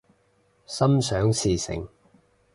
[0.65, 1.87] 心想事成